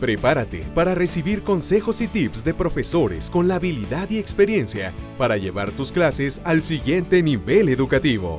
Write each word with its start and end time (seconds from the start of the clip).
Prepárate 0.00 0.60
para 0.76 0.94
recibir 0.94 1.42
consejos 1.42 2.00
y 2.00 2.06
tips 2.06 2.44
de 2.44 2.54
profesores 2.54 3.28
con 3.28 3.48
la 3.48 3.56
habilidad 3.56 4.08
y 4.10 4.18
experiencia 4.18 4.94
para 5.16 5.36
llevar 5.36 5.72
tus 5.72 5.90
clases 5.90 6.40
al 6.44 6.62
siguiente 6.62 7.20
nivel 7.20 7.68
educativo. 7.68 8.38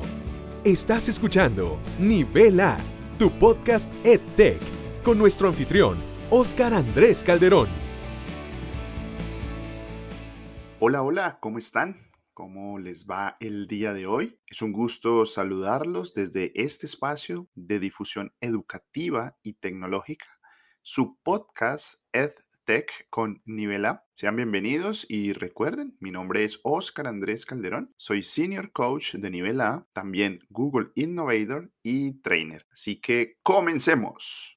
Estás 0.64 1.08
escuchando 1.08 1.78
Nivel 1.98 2.60
A, 2.60 2.78
tu 3.18 3.30
podcast 3.30 3.92
EdTech, 4.06 4.58
con 5.04 5.18
nuestro 5.18 5.48
anfitrión, 5.48 5.98
Oscar 6.30 6.72
Andrés 6.72 7.22
Calderón. 7.22 7.68
Hola, 10.78 11.02
hola, 11.02 11.38
¿cómo 11.42 11.58
están? 11.58 11.96
¿Cómo 12.32 12.78
les 12.78 13.04
va 13.04 13.36
el 13.38 13.66
día 13.66 13.92
de 13.92 14.06
hoy? 14.06 14.40
Es 14.46 14.62
un 14.62 14.72
gusto 14.72 15.26
saludarlos 15.26 16.14
desde 16.14 16.52
este 16.54 16.86
espacio 16.86 17.50
de 17.54 17.78
difusión 17.78 18.32
educativa 18.40 19.36
y 19.42 19.54
tecnológica 19.54 20.39
su 20.82 21.18
podcast 21.22 21.96
EdTech 22.12 23.08
con 23.10 23.42
Nivel 23.44 23.84
A. 23.84 24.06
Sean 24.14 24.36
bienvenidos 24.36 25.04
y 25.08 25.32
recuerden, 25.32 25.96
mi 26.00 26.10
nombre 26.10 26.44
es 26.44 26.60
Oscar 26.62 27.06
Andrés 27.06 27.44
Calderón, 27.44 27.92
soy 27.96 28.22
Senior 28.22 28.72
Coach 28.72 29.14
de 29.14 29.30
Nivel 29.30 29.60
A, 29.60 29.86
también 29.92 30.38
Google 30.48 30.88
Innovator 30.94 31.70
y 31.82 32.20
Trainer. 32.22 32.66
Así 32.72 33.00
que 33.00 33.38
comencemos. 33.42 34.56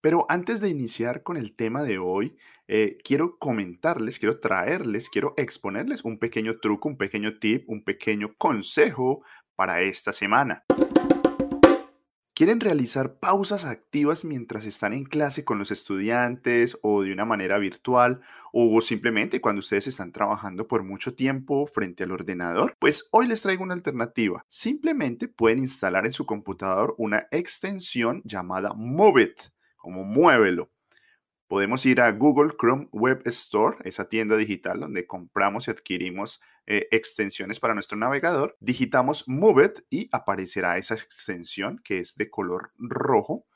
Pero 0.00 0.24
antes 0.28 0.60
de 0.60 0.70
iniciar 0.70 1.22
con 1.22 1.36
el 1.36 1.54
tema 1.54 1.82
de 1.82 1.98
hoy, 1.98 2.36
eh, 2.66 2.96
quiero 3.04 3.38
comentarles, 3.38 4.18
quiero 4.18 4.40
traerles, 4.40 5.10
quiero 5.10 5.34
exponerles 5.36 6.04
un 6.04 6.18
pequeño 6.18 6.58
truco, 6.60 6.88
un 6.88 6.96
pequeño 6.96 7.38
tip, 7.38 7.68
un 7.68 7.84
pequeño 7.84 8.34
consejo 8.38 9.22
para 9.56 9.82
esta 9.82 10.12
semana. 10.12 10.64
¿Quieren 12.38 12.60
realizar 12.60 13.18
pausas 13.18 13.64
activas 13.64 14.24
mientras 14.24 14.64
están 14.64 14.92
en 14.92 15.02
clase 15.02 15.44
con 15.44 15.58
los 15.58 15.72
estudiantes 15.72 16.78
o 16.82 17.02
de 17.02 17.12
una 17.12 17.24
manera 17.24 17.58
virtual 17.58 18.20
o 18.52 18.80
simplemente 18.80 19.40
cuando 19.40 19.58
ustedes 19.58 19.88
están 19.88 20.12
trabajando 20.12 20.68
por 20.68 20.84
mucho 20.84 21.16
tiempo 21.16 21.66
frente 21.66 22.04
al 22.04 22.12
ordenador? 22.12 22.76
Pues 22.78 23.08
hoy 23.10 23.26
les 23.26 23.42
traigo 23.42 23.64
una 23.64 23.74
alternativa. 23.74 24.44
Simplemente 24.46 25.26
pueden 25.26 25.58
instalar 25.58 26.06
en 26.06 26.12
su 26.12 26.26
computador 26.26 26.94
una 26.96 27.26
extensión 27.32 28.22
llamada 28.24 28.72
Moveit, 28.72 29.40
como 29.76 30.04
muévelo. 30.04 30.70
Podemos 31.48 31.86
ir 31.86 32.02
a 32.02 32.12
Google 32.12 32.52
Chrome 32.58 32.88
Web 32.92 33.22
Store, 33.24 33.78
esa 33.84 34.10
tienda 34.10 34.36
digital 34.36 34.80
donde 34.80 35.06
compramos 35.06 35.66
y 35.66 35.70
adquirimos 35.70 36.42
eh, 36.66 36.88
extensiones 36.90 37.58
para 37.58 37.72
nuestro 37.72 37.96
navegador. 37.96 38.54
Digitamos 38.60 39.26
Move 39.26 39.64
It 39.64 39.78
y 39.88 40.10
aparecerá 40.12 40.76
esa 40.76 40.94
extensión 40.94 41.80
que 41.82 42.00
es 42.00 42.16
de 42.16 42.28
color 42.28 42.72
rojo, 42.76 43.46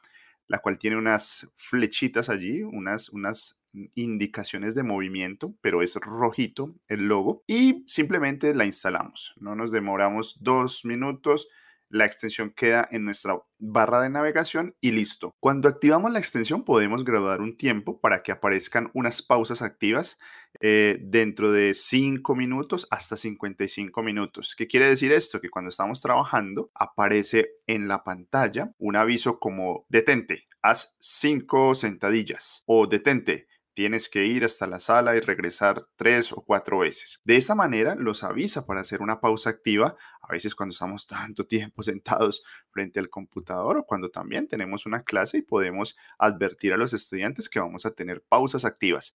la 0.48 0.60
cual 0.60 0.78
tiene 0.78 0.96
unas 0.96 1.46
flechitas 1.54 2.30
allí, 2.30 2.62
unas, 2.62 3.10
unas 3.10 3.58
indicaciones 3.94 4.74
de 4.74 4.84
movimiento, 4.84 5.54
pero 5.60 5.82
es 5.82 5.94
rojito 5.96 6.74
el 6.88 7.08
logo 7.08 7.44
y 7.46 7.84
simplemente 7.86 8.54
la 8.54 8.64
instalamos. 8.64 9.34
No 9.36 9.54
nos 9.54 9.70
demoramos 9.70 10.38
dos 10.40 10.86
minutos 10.86 11.46
la 11.92 12.06
extensión 12.06 12.50
queda 12.50 12.88
en 12.90 13.04
nuestra 13.04 13.38
barra 13.58 14.00
de 14.00 14.08
navegación 14.08 14.74
y 14.80 14.92
listo. 14.92 15.34
Cuando 15.38 15.68
activamos 15.68 16.10
la 16.10 16.18
extensión 16.18 16.64
podemos 16.64 17.04
graduar 17.04 17.42
un 17.42 17.56
tiempo 17.56 18.00
para 18.00 18.22
que 18.22 18.32
aparezcan 18.32 18.90
unas 18.94 19.20
pausas 19.20 19.60
activas 19.60 20.18
eh, 20.60 20.98
dentro 21.02 21.52
de 21.52 21.74
5 21.74 22.34
minutos 22.34 22.88
hasta 22.90 23.16
55 23.16 24.02
minutos. 24.02 24.54
¿Qué 24.56 24.66
quiere 24.66 24.86
decir 24.86 25.12
esto? 25.12 25.40
Que 25.40 25.50
cuando 25.50 25.68
estamos 25.68 26.00
trabajando 26.00 26.70
aparece 26.74 27.50
en 27.66 27.88
la 27.88 28.02
pantalla 28.04 28.72
un 28.78 28.96
aviso 28.96 29.38
como 29.38 29.84
detente, 29.90 30.48
haz 30.62 30.96
5 30.98 31.74
sentadillas 31.74 32.64
o 32.66 32.86
detente, 32.86 33.48
tienes 33.74 34.08
que 34.08 34.26
ir 34.26 34.44
hasta 34.44 34.66
la 34.66 34.78
sala 34.78 35.16
y 35.16 35.20
regresar 35.20 35.86
tres 35.96 36.32
o 36.32 36.42
cuatro 36.42 36.78
veces. 36.78 37.20
De 37.24 37.36
esta 37.36 37.54
manera 37.54 37.94
los 37.94 38.22
avisa 38.24 38.66
para 38.66 38.80
hacer 38.80 39.02
una 39.02 39.20
pausa 39.20 39.50
activa, 39.50 39.96
a 40.20 40.32
veces 40.32 40.54
cuando 40.54 40.72
estamos 40.72 41.06
tanto 41.06 41.46
tiempo 41.46 41.82
sentados 41.82 42.44
frente 42.70 43.00
al 43.00 43.08
computador 43.08 43.78
o 43.78 43.84
cuando 43.84 44.10
también 44.10 44.48
tenemos 44.48 44.86
una 44.86 45.02
clase 45.02 45.38
y 45.38 45.42
podemos 45.42 45.96
advertir 46.18 46.72
a 46.72 46.76
los 46.76 46.92
estudiantes 46.92 47.48
que 47.48 47.60
vamos 47.60 47.86
a 47.86 47.92
tener 47.92 48.22
pausas 48.22 48.64
activas. 48.64 49.12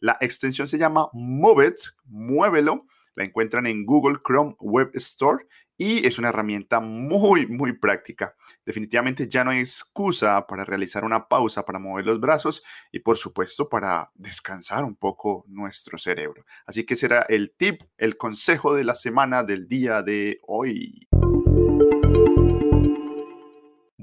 La 0.00 0.16
extensión 0.20 0.66
se 0.66 0.78
llama 0.78 1.08
Move 1.12 1.74
muévelo. 2.06 2.86
La 3.14 3.24
encuentran 3.24 3.66
en 3.66 3.84
Google 3.84 4.18
Chrome 4.24 4.56
Web 4.58 4.90
Store 4.94 5.46
y 5.82 6.06
es 6.06 6.16
una 6.16 6.28
herramienta 6.28 6.78
muy, 6.78 7.48
muy 7.48 7.72
práctica. 7.72 8.36
Definitivamente 8.64 9.28
ya 9.28 9.42
no 9.42 9.50
hay 9.50 9.58
excusa 9.58 10.46
para 10.46 10.64
realizar 10.64 11.04
una 11.04 11.26
pausa, 11.26 11.64
para 11.64 11.80
mover 11.80 12.06
los 12.06 12.20
brazos 12.20 12.62
y 12.92 13.00
por 13.00 13.16
supuesto 13.16 13.68
para 13.68 14.12
descansar 14.14 14.84
un 14.84 14.94
poco 14.94 15.44
nuestro 15.48 15.98
cerebro. 15.98 16.44
Así 16.66 16.86
que 16.86 16.94
será 16.94 17.22
el 17.28 17.52
tip, 17.56 17.82
el 17.98 18.16
consejo 18.16 18.76
de 18.76 18.84
la 18.84 18.94
semana 18.94 19.42
del 19.42 19.66
día 19.66 20.02
de 20.02 20.38
hoy. 20.46 21.08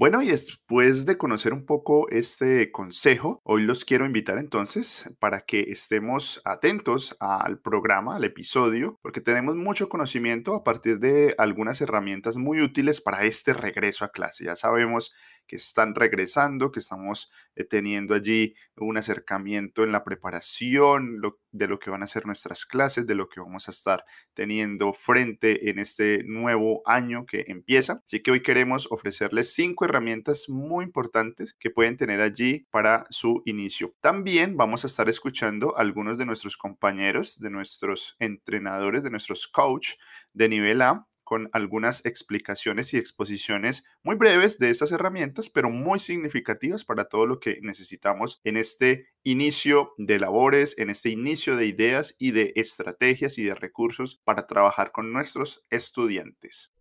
Bueno, 0.00 0.22
y 0.22 0.28
después 0.28 1.04
de 1.04 1.18
conocer 1.18 1.52
un 1.52 1.66
poco 1.66 2.08
este 2.08 2.72
consejo, 2.72 3.42
hoy 3.44 3.64
los 3.64 3.84
quiero 3.84 4.06
invitar 4.06 4.38
entonces 4.38 5.10
para 5.18 5.42
que 5.42 5.60
estemos 5.68 6.40
atentos 6.46 7.14
al 7.20 7.60
programa, 7.60 8.16
al 8.16 8.24
episodio, 8.24 8.98
porque 9.02 9.20
tenemos 9.20 9.56
mucho 9.56 9.90
conocimiento 9.90 10.54
a 10.54 10.64
partir 10.64 11.00
de 11.00 11.34
algunas 11.36 11.82
herramientas 11.82 12.38
muy 12.38 12.62
útiles 12.62 13.02
para 13.02 13.24
este 13.24 13.52
regreso 13.52 14.06
a 14.06 14.10
clase. 14.10 14.46
Ya 14.46 14.56
sabemos 14.56 15.12
que 15.46 15.56
están 15.56 15.94
regresando, 15.94 16.72
que 16.72 16.78
estamos 16.78 17.30
eh, 17.54 17.64
teniendo 17.64 18.14
allí 18.14 18.54
un 18.76 18.96
acercamiento 18.96 19.84
en 19.84 19.92
la 19.92 20.02
preparación 20.02 21.20
de 21.52 21.68
lo 21.68 21.78
que 21.78 21.90
van 21.90 22.02
a 22.02 22.06
ser 22.06 22.26
nuestras 22.26 22.64
clases, 22.64 23.06
de 23.06 23.14
lo 23.14 23.28
que 23.28 23.40
vamos 23.40 23.68
a 23.68 23.70
estar 23.70 24.04
teniendo 24.34 24.92
frente 24.92 25.70
en 25.70 25.78
este 25.78 26.22
nuevo 26.24 26.82
año 26.86 27.26
que 27.26 27.44
empieza. 27.48 28.02
Así 28.04 28.20
que 28.20 28.30
hoy 28.30 28.42
queremos 28.42 28.88
ofrecerles 28.90 29.54
cinco 29.54 29.84
herramientas 29.84 30.48
muy 30.48 30.84
importantes 30.84 31.54
que 31.54 31.70
pueden 31.70 31.96
tener 31.96 32.20
allí 32.20 32.66
para 32.70 33.06
su 33.10 33.42
inicio. 33.44 33.94
También 34.00 34.56
vamos 34.56 34.84
a 34.84 34.86
estar 34.86 35.08
escuchando 35.08 35.76
a 35.76 35.80
algunos 35.80 36.18
de 36.18 36.26
nuestros 36.26 36.56
compañeros, 36.56 37.38
de 37.40 37.50
nuestros 37.50 38.16
entrenadores, 38.18 39.02
de 39.02 39.10
nuestros 39.10 39.48
coach 39.48 39.94
de 40.32 40.48
nivel 40.48 40.82
A 40.82 41.06
con 41.30 41.48
algunas 41.52 42.04
explicaciones 42.04 42.92
y 42.92 42.96
exposiciones 42.96 43.84
muy 44.02 44.16
breves 44.16 44.58
de 44.58 44.70
estas 44.70 44.90
herramientas, 44.90 45.48
pero 45.48 45.70
muy 45.70 46.00
significativas 46.00 46.84
para 46.84 47.04
todo 47.04 47.24
lo 47.24 47.38
que 47.38 47.60
necesitamos 47.62 48.40
en 48.42 48.56
este 48.56 49.06
inicio 49.22 49.94
de 49.96 50.18
labores, 50.18 50.76
en 50.76 50.90
este 50.90 51.10
inicio 51.10 51.54
de 51.54 51.66
ideas 51.66 52.16
y 52.18 52.32
de 52.32 52.52
estrategias 52.56 53.38
y 53.38 53.44
de 53.44 53.54
recursos 53.54 54.20
para 54.24 54.48
trabajar 54.48 54.90
con 54.90 55.12
nuestros 55.12 55.64
estudiantes. 55.70 56.72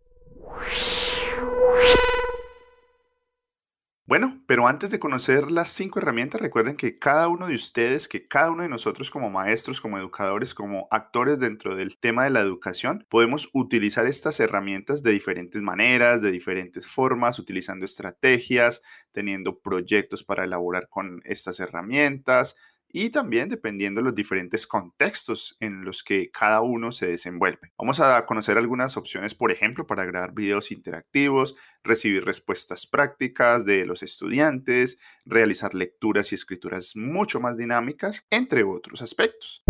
Bueno, 4.10 4.42
pero 4.48 4.68
antes 4.68 4.90
de 4.90 4.98
conocer 4.98 5.52
las 5.52 5.70
cinco 5.70 6.00
herramientas, 6.00 6.42
recuerden 6.42 6.76
que 6.76 6.98
cada 6.98 7.28
uno 7.28 7.46
de 7.46 7.54
ustedes, 7.54 8.08
que 8.08 8.28
cada 8.28 8.50
uno 8.50 8.64
de 8.64 8.70
nosotros 8.70 9.12
como 9.12 9.30
maestros, 9.30 9.80
como 9.80 10.00
educadores, 10.00 10.56
como 10.56 10.88
actores 10.90 11.38
dentro 11.38 11.76
del 11.76 11.96
tema 12.00 12.24
de 12.24 12.32
la 12.32 12.40
educación, 12.40 13.06
podemos 13.08 13.52
utilizar 13.54 14.08
estas 14.08 14.40
herramientas 14.40 15.04
de 15.04 15.12
diferentes 15.12 15.62
maneras, 15.62 16.24
de 16.24 16.32
diferentes 16.32 16.88
formas, 16.88 17.38
utilizando 17.38 17.86
estrategias, 17.86 18.82
teniendo 19.12 19.60
proyectos 19.60 20.24
para 20.24 20.44
elaborar 20.44 20.90
con 20.90 21.22
estas 21.24 21.60
herramientas, 21.60 22.56
y 22.92 23.12
también 23.12 23.50
dependiendo 23.50 24.02
de 24.02 24.06
los 24.06 24.16
diferentes 24.16 24.66
contextos 24.66 25.56
en 25.60 25.86
los 25.86 26.04
que 26.04 26.32
cada 26.32 26.62
uno 26.62 26.92
se 26.92 27.08
desenvuelve. 27.08 27.72
Vamos 27.78 28.00
a 28.00 28.26
conocer 28.26 28.58
algunas 28.58 28.98
opciones, 28.98 29.36
por 29.36 29.52
ejemplo, 29.52 29.86
para 29.86 30.06
grabar 30.06 30.34
videos 30.34 30.72
interactivos, 30.72 31.56
recibir 31.84 32.26
respuestas 32.26 32.88
prácticas 32.88 33.66
de 33.66 33.86
los 33.86 34.04
estudiantes, 34.04 34.98
realizar 35.26 35.76
lecturas 35.76 36.32
y 36.32 36.36
escrituras 36.36 36.96
mucho 36.96 37.40
más 37.40 37.58
dinámicas, 37.58 38.26
entre 38.32 38.64
otros 38.64 39.02
aspectos. 39.02 39.64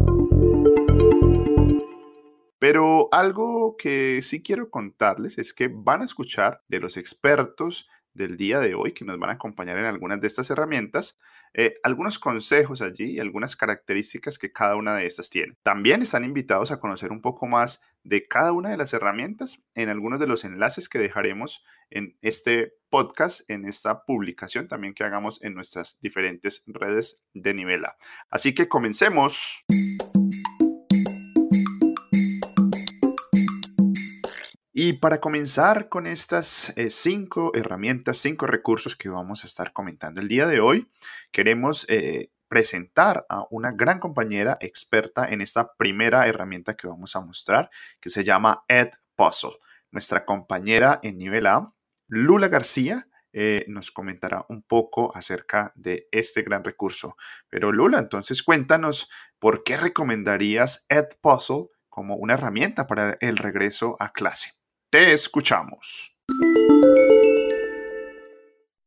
Pero 2.60 3.08
algo 3.14 3.78
que 3.78 4.22
sí 4.22 4.42
quiero 4.44 4.70
contarles 4.70 5.38
es 5.38 5.54
que 5.54 5.70
van 5.74 6.02
a 6.02 6.06
escuchar 6.06 6.62
de 6.68 6.80
los 6.80 6.98
expertos 6.98 7.88
del 8.14 8.38
día 8.38 8.60
de 8.60 8.76
hoy 8.76 8.92
que 8.92 9.06
nos 9.06 9.18
van 9.18 9.30
a 9.30 9.34
acompañar 9.34 9.78
en 9.78 9.86
algunas 9.86 10.20
de 10.20 10.28
estas 10.28 10.50
herramientas, 10.50 11.18
eh, 11.54 11.76
algunos 11.84 12.20
consejos 12.20 12.82
allí 12.82 13.12
y 13.12 13.20
algunas 13.20 13.56
características 13.56 14.38
que 14.38 14.52
cada 14.52 14.76
una 14.76 14.96
de 14.96 15.08
estas 15.08 15.30
tiene. 15.30 15.58
También 15.64 16.02
están 16.02 16.24
invitados 16.24 16.72
a 16.72 16.80
conocer 16.80 17.12
un 17.12 17.22
poco 17.22 17.48
más 17.48 17.82
de 18.04 18.28
cada 18.28 18.52
una 18.52 18.70
de 18.70 18.78
las 18.78 18.94
herramientas 18.94 19.62
en 19.76 19.90
algunos 19.90 20.20
de 20.20 20.28
los 20.28 20.44
enlaces 20.44 20.90
que 20.90 21.00
dejaremos 21.00 21.64
en 21.90 22.18
este 22.22 22.74
podcast, 22.90 23.42
en 23.50 23.66
esta 23.66 24.06
publicación 24.06 24.68
también 24.68 24.94
que 24.94 25.04
hagamos 25.04 25.42
en 25.44 25.54
nuestras 25.54 26.00
diferentes 26.02 26.64
redes 26.68 27.20
de 27.34 27.54
nivel. 27.54 27.84
Así 28.30 28.54
que 28.54 28.68
comencemos. 28.68 29.66
Y 34.82 34.94
para 34.94 35.20
comenzar 35.20 35.90
con 35.90 36.08
estas 36.08 36.72
eh, 36.78 36.90
cinco 36.90 37.52
herramientas, 37.54 38.18
cinco 38.18 38.48
recursos 38.48 38.96
que 38.96 39.10
vamos 39.10 39.44
a 39.44 39.48
estar 39.48 39.74
comentando 39.74 40.22
el 40.22 40.30
día 40.30 40.48
de 40.48 40.62
hoy, 40.62 40.90
queremos 41.34 41.86
eh, 41.90 42.32
presentar 42.48 43.26
a 43.28 43.46
una 43.50 43.74
gran 43.74 44.00
compañera 44.00 44.58
experta 44.62 45.28
en 45.28 45.42
esta 45.42 45.74
primera 45.74 46.30
herramienta 46.30 46.78
que 46.78 46.88
vamos 46.88 47.14
a 47.18 47.20
mostrar, 47.20 47.70
que 48.00 48.10
se 48.10 48.24
llama 48.24 48.64
Edpuzzle. 48.70 49.58
Nuestra 49.92 50.24
compañera 50.24 51.02
en 51.04 51.18
nivel 51.18 51.48
A, 51.48 51.74
Lula 52.08 52.48
García, 52.48 53.10
eh, 53.34 53.66
nos 53.68 53.92
comentará 53.92 54.46
un 54.48 54.64
poco 54.64 55.14
acerca 55.14 55.74
de 55.76 56.08
este 56.14 56.42
gran 56.42 56.64
recurso. 56.64 57.18
Pero 57.50 57.74
Lula, 57.74 58.00
entonces 58.00 58.44
cuéntanos 58.44 59.10
por 59.40 59.66
qué 59.66 59.76
recomendarías 59.76 60.86
Edpuzzle 60.88 61.66
como 61.90 62.16
una 62.16 62.36
herramienta 62.36 62.88
para 62.88 63.18
el 63.20 63.36
regreso 63.36 63.98
a 64.00 64.14
clase. 64.14 64.59
Te 64.92 65.14
escuchamos. 65.14 66.16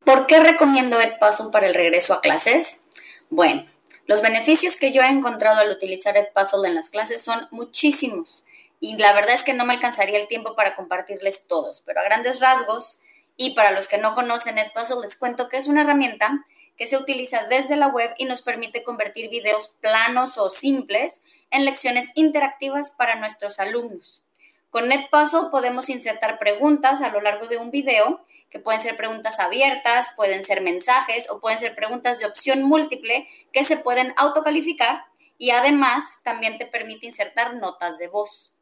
¿Por 0.05 0.27
qué 0.27 0.41
recomiendo 0.41 1.01
Edpuzzle 1.01 1.53
para 1.53 1.69
el 1.69 1.75
regreso 1.75 2.15
a 2.15 2.21
clases? 2.21 2.89
Bueno, 3.31 3.65
los 4.07 4.21
beneficios 4.21 4.75
que 4.75 4.91
yo 4.91 5.01
he 5.03 5.07
encontrado 5.07 5.61
al 5.61 5.71
utilizar 5.71 6.17
Edpuzzle 6.17 6.67
en 6.67 6.75
las 6.75 6.91
clases 6.91 7.23
son 7.23 7.47
muchísimos 7.53 8.43
y 8.81 8.97
la 8.97 9.13
verdad 9.13 9.37
es 9.37 9.45
que 9.45 9.55
no 9.55 9.65
me 9.65 9.75
alcanzaría 9.75 10.19
el 10.19 10.27
tiempo 10.27 10.57
para 10.57 10.75
compartirles 10.75 11.47
todos, 11.47 11.83
pero 11.83 12.01
a 12.01 12.05
grandes 12.05 12.41
rasgos 12.41 13.01
y 13.37 13.55
para 13.55 13.71
los 13.71 13.87
que 13.87 13.99
no 13.99 14.15
conocen 14.15 14.59
Edpuzzle 14.59 15.03
les 15.03 15.15
cuento 15.15 15.49
que 15.49 15.57
es 15.57 15.69
una 15.69 15.83
herramienta 15.83 16.45
que 16.77 16.89
se 16.89 16.97
utiliza 16.97 17.45
desde 17.45 17.77
la 17.77 17.87
web 17.87 18.13
y 18.19 18.25
nos 18.25 18.43
permite 18.43 18.83
convertir 18.83 19.31
videos 19.31 19.69
planos 19.81 20.37
o 20.37 20.51
simples 20.51 21.23
en 21.53 21.65
lecciones 21.65 22.11
interactivas 22.17 22.91
para 22.91 23.15
nuestros 23.15 23.61
alumnos. 23.61 24.25
Con 24.73 24.89
NetPuzzle 24.89 25.51
podemos 25.51 25.91
insertar 25.91 26.39
preguntas 26.39 27.03
a 27.03 27.11
lo 27.11 27.21
largo 27.21 27.47
de 27.47 27.59
un 27.59 27.71
video, 27.71 28.23
que 28.49 28.59
pueden 28.59 28.81
ser 28.81 28.97
preguntas 28.97 29.39
abiertas, 29.39 30.15
pueden 30.17 30.45
ser 30.45 30.63
mensajes 30.63 31.29
o 31.29 31.41
pueden 31.41 31.59
ser 31.59 31.75
preguntas 31.75 32.19
de 32.19 32.25
opción 32.25 32.63
múltiple 32.63 33.29
que 33.53 33.65
se 33.65 33.77
pueden 33.77 34.15
autocalificar 34.17 35.05
y 35.37 35.51
además 35.51 36.23
también 36.25 36.57
te 36.57 36.65
permite 36.65 37.05
insertar 37.05 37.57
notas 37.57 37.99
de 37.99 38.09
voz. 38.09 38.55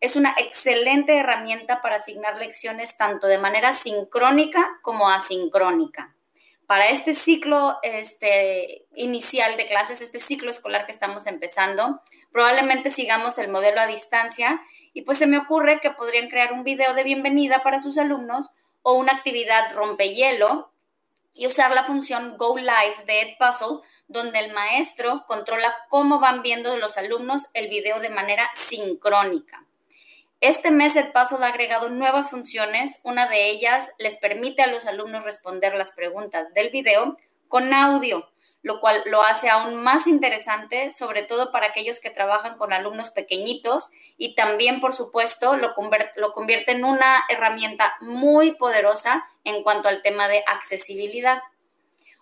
Es 0.00 0.16
una 0.16 0.34
excelente 0.38 1.18
herramienta 1.18 1.82
para 1.82 1.96
asignar 1.96 2.38
lecciones 2.38 2.96
tanto 2.96 3.26
de 3.26 3.36
manera 3.36 3.74
sincrónica 3.74 4.66
como 4.80 5.10
asincrónica. 5.10 6.14
Para 6.66 6.88
este 6.88 7.12
ciclo 7.12 7.78
este, 7.82 8.86
inicial 8.94 9.58
de 9.58 9.66
clases, 9.66 10.00
este 10.00 10.18
ciclo 10.18 10.50
escolar 10.50 10.86
que 10.86 10.92
estamos 10.92 11.26
empezando, 11.26 12.00
probablemente 12.32 12.90
sigamos 12.90 13.36
el 13.36 13.48
modelo 13.48 13.82
a 13.82 13.86
distancia 13.86 14.62
y 14.98 15.02
pues 15.02 15.18
se 15.18 15.28
me 15.28 15.38
ocurre 15.38 15.78
que 15.78 15.92
podrían 15.92 16.28
crear 16.28 16.52
un 16.52 16.64
video 16.64 16.92
de 16.92 17.04
bienvenida 17.04 17.62
para 17.62 17.78
sus 17.78 17.98
alumnos 17.98 18.50
o 18.82 18.94
una 18.94 19.12
actividad 19.12 19.72
rompehielo 19.72 20.72
y 21.34 21.46
usar 21.46 21.70
la 21.70 21.84
función 21.84 22.36
Go 22.36 22.58
Live 22.58 23.04
de 23.06 23.20
Edpuzzle, 23.20 23.78
donde 24.08 24.40
el 24.40 24.52
maestro 24.52 25.22
controla 25.28 25.72
cómo 25.88 26.18
van 26.18 26.42
viendo 26.42 26.76
los 26.78 26.98
alumnos 26.98 27.46
el 27.54 27.68
video 27.68 28.00
de 28.00 28.10
manera 28.10 28.50
sincrónica. 28.54 29.64
Este 30.40 30.72
mes 30.72 30.96
Edpuzzle 30.96 31.44
ha 31.44 31.50
agregado 31.50 31.90
nuevas 31.90 32.30
funciones. 32.30 32.98
Una 33.04 33.28
de 33.28 33.50
ellas 33.50 33.92
les 34.00 34.16
permite 34.16 34.62
a 34.62 34.66
los 34.66 34.84
alumnos 34.86 35.22
responder 35.22 35.76
las 35.76 35.92
preguntas 35.92 36.52
del 36.54 36.70
video 36.70 37.16
con 37.46 37.72
audio 37.72 38.28
lo 38.62 38.80
cual 38.80 39.02
lo 39.06 39.22
hace 39.22 39.48
aún 39.48 39.76
más 39.82 40.06
interesante, 40.06 40.90
sobre 40.90 41.22
todo 41.22 41.52
para 41.52 41.68
aquellos 41.68 42.00
que 42.00 42.10
trabajan 42.10 42.56
con 42.56 42.72
alumnos 42.72 43.10
pequeñitos 43.10 43.90
y 44.16 44.34
también, 44.34 44.80
por 44.80 44.94
supuesto, 44.94 45.56
lo, 45.56 45.74
lo 46.16 46.32
convierte 46.32 46.72
en 46.72 46.84
una 46.84 47.24
herramienta 47.28 47.96
muy 48.00 48.52
poderosa 48.52 49.26
en 49.44 49.62
cuanto 49.62 49.88
al 49.88 50.02
tema 50.02 50.28
de 50.28 50.42
accesibilidad. 50.46 51.40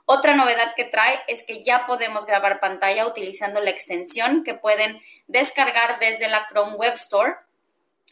Otra 0.05 0.37
novedad 0.37 0.75
que 0.77 0.85
trae 0.85 1.19
es 1.27 1.43
que 1.43 1.65
ya 1.65 1.85
podemos 1.85 2.27
grabar 2.27 2.61
pantalla 2.61 3.07
utilizando 3.07 3.61
la 3.61 3.71
extensión 3.71 4.45
que 4.45 4.55
pueden 4.55 5.01
descargar 5.27 5.99
desde 5.99 6.29
la 6.29 6.47
Chrome 6.49 6.77
Web 6.77 6.95
Store 6.95 7.35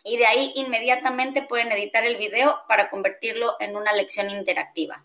y 0.03 0.17
de 0.17 0.27
ahí 0.27 0.53
inmediatamente 0.56 1.43
pueden 1.43 1.70
editar 1.70 2.05
el 2.05 2.17
video 2.17 2.62
para 2.69 2.91
convertirlo 2.91 3.56
en 3.61 3.77
una 3.77 3.93
lección 3.93 4.29
interactiva. 4.29 5.05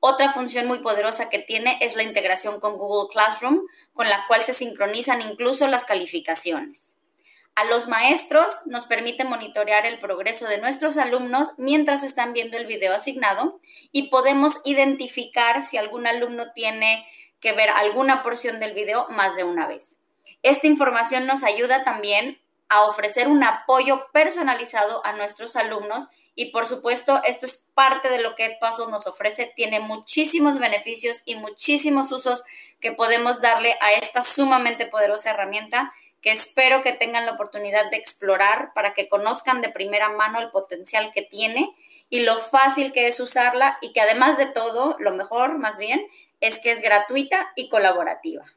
Otra 0.00 0.32
función 0.32 0.66
muy 0.66 0.78
poderosa 0.78 1.28
que 1.28 1.38
tiene 1.38 1.78
es 1.80 1.96
la 1.96 2.02
integración 2.02 2.60
con 2.60 2.76
Google 2.76 3.10
Classroom, 3.12 3.62
con 3.92 4.08
la 4.08 4.26
cual 4.28 4.42
se 4.42 4.52
sincronizan 4.52 5.22
incluso 5.22 5.66
las 5.66 5.84
calificaciones. 5.84 6.96
A 7.56 7.64
los 7.64 7.88
maestros 7.88 8.60
nos 8.66 8.84
permite 8.84 9.24
monitorear 9.24 9.86
el 9.86 9.98
progreso 9.98 10.46
de 10.46 10.58
nuestros 10.58 10.98
alumnos 10.98 11.52
mientras 11.56 12.02
están 12.02 12.34
viendo 12.34 12.58
el 12.58 12.66
video 12.66 12.92
asignado 12.92 13.60
y 13.92 14.08
podemos 14.08 14.60
identificar 14.66 15.62
si 15.62 15.78
algún 15.78 16.06
alumno 16.06 16.52
tiene 16.52 17.06
que 17.40 17.52
ver 17.52 17.70
alguna 17.70 18.22
porción 18.22 18.60
del 18.60 18.74
video 18.74 19.06
más 19.08 19.36
de 19.36 19.44
una 19.44 19.66
vez. 19.66 20.00
Esta 20.42 20.66
información 20.66 21.26
nos 21.26 21.44
ayuda 21.44 21.82
también 21.82 22.38
a 22.68 22.84
ofrecer 22.84 23.28
un 23.28 23.44
apoyo 23.44 24.06
personalizado 24.12 25.04
a 25.04 25.12
nuestros 25.12 25.56
alumnos 25.56 26.08
y 26.34 26.50
por 26.50 26.66
supuesto 26.66 27.20
esto 27.24 27.46
es 27.46 27.70
parte 27.74 28.08
de 28.08 28.18
lo 28.18 28.34
que 28.34 28.44
Edpuzzle 28.44 28.90
nos 28.90 29.06
ofrece, 29.06 29.52
tiene 29.56 29.80
muchísimos 29.80 30.58
beneficios 30.58 31.22
y 31.24 31.36
muchísimos 31.36 32.12
usos 32.12 32.44
que 32.80 32.92
podemos 32.92 33.40
darle 33.40 33.76
a 33.80 33.92
esta 33.92 34.22
sumamente 34.22 34.86
poderosa 34.86 35.30
herramienta 35.30 35.92
que 36.20 36.32
espero 36.32 36.82
que 36.82 36.92
tengan 36.92 37.24
la 37.24 37.32
oportunidad 37.32 37.88
de 37.90 37.96
explorar 37.98 38.72
para 38.74 38.94
que 38.94 39.08
conozcan 39.08 39.60
de 39.60 39.68
primera 39.68 40.08
mano 40.08 40.40
el 40.40 40.50
potencial 40.50 41.12
que 41.12 41.22
tiene 41.22 41.72
y 42.08 42.20
lo 42.20 42.38
fácil 42.38 42.92
que 42.92 43.06
es 43.06 43.20
usarla 43.20 43.78
y 43.80 43.92
que 43.92 44.00
además 44.00 44.36
de 44.36 44.46
todo, 44.46 44.96
lo 44.98 45.12
mejor 45.12 45.58
más 45.58 45.78
bien, 45.78 46.04
es 46.40 46.58
que 46.58 46.70
es 46.72 46.82
gratuita 46.82 47.52
y 47.54 47.68
colaborativa. 47.68 48.55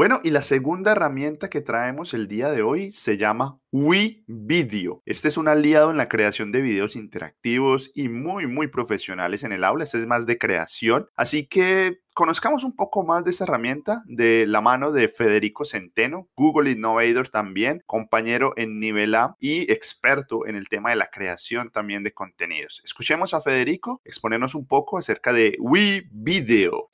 Bueno, 0.00 0.22
y 0.24 0.30
la 0.30 0.40
segunda 0.40 0.92
herramienta 0.92 1.50
que 1.50 1.60
traemos 1.60 2.14
el 2.14 2.26
día 2.26 2.50
de 2.50 2.62
hoy 2.62 2.90
se 2.90 3.18
llama 3.18 3.60
WeVideo. 3.70 5.02
Este 5.04 5.28
es 5.28 5.36
un 5.36 5.46
aliado 5.46 5.90
en 5.90 5.98
la 5.98 6.08
creación 6.08 6.52
de 6.52 6.62
videos 6.62 6.96
interactivos 6.96 7.90
y 7.94 8.08
muy, 8.08 8.46
muy 8.46 8.68
profesionales 8.68 9.44
en 9.44 9.52
el 9.52 9.62
aula. 9.62 9.84
Este 9.84 9.98
es 9.98 10.06
más 10.06 10.24
de 10.24 10.38
creación. 10.38 11.10
Así 11.16 11.46
que 11.46 11.98
conozcamos 12.14 12.64
un 12.64 12.74
poco 12.74 13.04
más 13.04 13.24
de 13.24 13.30
esta 13.30 13.44
herramienta 13.44 14.02
de 14.06 14.46
la 14.46 14.62
mano 14.62 14.90
de 14.90 15.08
Federico 15.08 15.66
Centeno, 15.66 16.30
Google 16.34 16.70
Innovator 16.70 17.28
también, 17.28 17.82
compañero 17.84 18.54
en 18.56 18.80
nivel 18.80 19.14
A 19.14 19.36
y 19.38 19.70
experto 19.70 20.46
en 20.46 20.56
el 20.56 20.70
tema 20.70 20.88
de 20.88 20.96
la 20.96 21.10
creación 21.10 21.68
también 21.68 22.04
de 22.04 22.14
contenidos. 22.14 22.80
Escuchemos 22.86 23.34
a 23.34 23.42
Federico 23.42 24.00
exponernos 24.06 24.54
un 24.54 24.66
poco 24.66 24.96
acerca 24.96 25.34
de 25.34 25.58
WeVideo. 25.60 26.88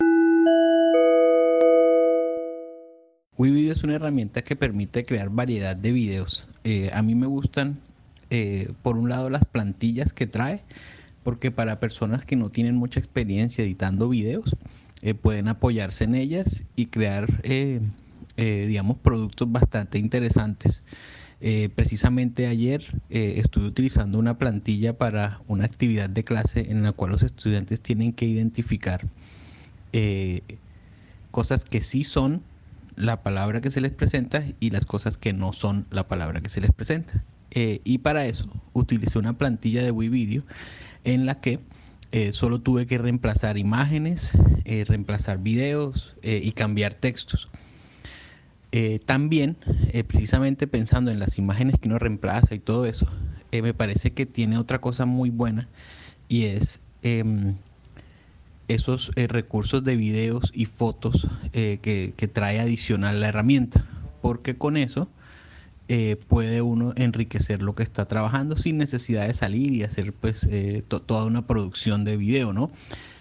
WeVideo 3.38 3.74
es 3.74 3.84
una 3.84 3.96
herramienta 3.96 4.42
que 4.42 4.56
permite 4.56 5.04
crear 5.04 5.28
variedad 5.28 5.76
de 5.76 5.92
videos. 5.92 6.46
Eh, 6.64 6.90
a 6.94 7.02
mí 7.02 7.14
me 7.14 7.26
gustan, 7.26 7.78
eh, 8.30 8.72
por 8.82 8.96
un 8.96 9.10
lado, 9.10 9.28
las 9.28 9.44
plantillas 9.44 10.14
que 10.14 10.26
trae, 10.26 10.62
porque 11.22 11.50
para 11.50 11.78
personas 11.78 12.24
que 12.24 12.34
no 12.34 12.48
tienen 12.48 12.76
mucha 12.76 12.98
experiencia 12.98 13.62
editando 13.62 14.08
videos, 14.08 14.56
eh, 15.02 15.12
pueden 15.12 15.48
apoyarse 15.48 16.04
en 16.04 16.14
ellas 16.14 16.64
y 16.76 16.86
crear, 16.86 17.42
digamos, 18.36 18.96
productos 18.98 19.50
bastante 19.52 19.98
interesantes. 19.98 20.82
precisamente 21.74 22.46
ayer 22.46 23.02
estuve 23.10 23.66
utilizando 23.66 24.18
una 24.18 24.38
plantilla 24.38 24.96
para 24.96 25.42
una 25.46 25.66
actividad 25.66 26.08
de 26.08 26.24
clase 26.24 26.70
en 26.70 26.82
la 26.82 26.92
cual 26.92 27.10
los 27.12 27.22
estudiantes 27.22 27.80
tienen 27.80 28.14
que 28.14 28.24
identificar 28.24 29.06
cosas 31.30 31.64
que 31.64 31.82
sí 31.82 32.04
son 32.04 32.42
la 32.96 33.22
palabra 33.22 33.60
que 33.60 33.70
se 33.70 33.80
les 33.80 33.92
presenta 33.92 34.42
y 34.58 34.70
las 34.70 34.86
cosas 34.86 35.16
que 35.16 35.32
no 35.32 35.52
son 35.52 35.86
la 35.90 36.08
palabra 36.08 36.40
que 36.40 36.48
se 36.48 36.60
les 36.60 36.72
presenta. 36.72 37.22
Eh, 37.50 37.80
y 37.84 37.98
para 37.98 38.26
eso 38.26 38.50
utilicé 38.72 39.18
una 39.18 39.38
plantilla 39.38 39.82
de 39.82 39.90
WeVideo 39.90 40.42
en 41.04 41.26
la 41.26 41.40
que 41.40 41.60
eh, 42.12 42.32
solo 42.32 42.60
tuve 42.60 42.86
que 42.86 42.98
reemplazar 42.98 43.58
imágenes, 43.58 44.32
eh, 44.64 44.84
reemplazar 44.86 45.38
videos 45.38 46.16
y 46.22 46.50
cambiar 46.52 46.94
textos. 46.94 47.48
también, 49.06 49.56
precisamente 50.06 50.66
pensando 50.66 51.10
en 51.10 51.18
las 51.18 51.38
imágenes 51.38 51.76
que 51.80 51.88
uno 51.88 51.98
reemplaza 51.98 52.54
y 52.54 52.58
todo 52.58 52.84
eso, 52.84 53.06
me 53.50 53.72
parece 53.72 54.12
que 54.12 54.26
tiene 54.26 54.58
otra 54.58 54.80
cosa 54.82 55.06
muy 55.06 55.30
buena 55.30 55.66
y 56.28 56.44
es 56.44 56.80
em, 57.02 57.56
esos 58.68 59.12
eh, 59.16 59.26
recursos 59.26 59.84
de 59.84 59.96
videos 59.96 60.50
y 60.54 60.66
fotos 60.66 61.28
eh, 61.52 61.78
que, 61.82 62.28
trae 62.28 62.60
adicional 62.60 63.20
la 63.20 63.28
herramienta, 63.28 63.84
porque 64.20 64.56
con 64.56 64.76
eso 64.76 65.08
eh, 65.88 66.16
puede 66.28 66.62
uno 66.62 66.92
enriquecer 66.96 67.62
lo 67.62 67.74
que 67.74 67.82
está 67.82 68.06
trabajando 68.06 68.56
sin 68.56 68.78
necesidad 68.78 69.26
de 69.26 69.34
salir 69.34 69.72
y 69.72 69.84
hacer 69.84 70.12
pues 70.12 70.48
toda 70.88 71.24
una 71.24 71.46
producción 71.46 72.04
de 72.04 72.16
video, 72.16 72.52
¿no? 72.52 72.70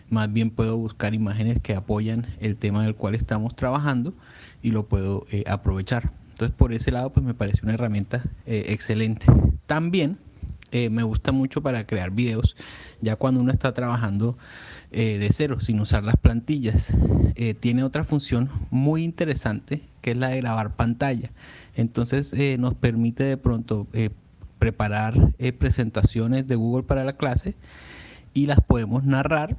Más 0.10 0.32
bien 0.32 0.50
puedo 0.50 0.78
buscar 0.78 1.14
imágenes 1.14 1.60
que 1.62 1.74
apoyan 1.74 2.28
el 2.40 2.58
tema 2.58 2.84
del 2.84 2.96
cual 2.96 3.16
estamos 3.16 3.56
trabajando 3.56 4.14
y 4.62 4.72
lo 4.72 4.88
puedo 4.88 5.26
aprovechar. 5.48 6.12
Entonces 6.32 6.56
por 6.56 6.74
ese 6.74 6.92
lado 6.92 7.12
pues 7.12 7.26
me 7.26 7.34
parece 7.34 7.62
una 7.64 7.76
herramienta 7.76 8.24
excelente. 8.46 9.26
También 9.68 10.18
eh, 10.76 10.90
me 10.90 11.04
gusta 11.04 11.32
mucho 11.32 11.62
para 11.62 11.88
crear 11.88 12.12
videos, 12.12 12.58
ya 13.00 13.16
cuando 13.16 13.40
uno 13.40 13.52
está 13.52 13.74
trabajando 13.74 14.38
eh, 14.92 15.18
de 15.18 15.30
cero, 15.32 15.62
sin 15.62 15.80
usar 15.80 16.04
las 16.04 16.18
plantillas. 16.18 16.94
tiene 17.60 17.84
otra 17.84 18.04
función 18.04 18.50
muy 18.72 19.04
interesante 19.04 19.82
que 20.02 20.12
es 20.12 20.18
la 20.18 20.30
de 20.30 20.38
grabar 20.38 20.76
pantalla. 20.76 21.32
Entonces 21.76 22.34
nos 22.60 22.74
permite 22.76 23.24
de 23.24 23.38
pronto 23.38 23.88
preparar 24.60 25.34
presentaciones 25.58 26.48
de 26.48 26.56
Google 26.56 26.84
para 26.84 27.04
la 27.04 27.18
clase 27.18 27.56
y 28.34 28.46
las 28.46 28.60
podemos 28.62 29.04
narrar 29.04 29.58